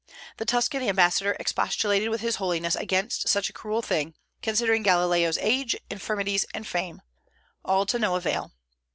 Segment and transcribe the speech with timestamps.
[0.37, 5.75] The Tuscan ambassador expostulated with his Holiness against such a cruel thing, considering Galileo's age,
[5.91, 7.03] infirmities, and fame,
[7.63, 8.51] all to no avail.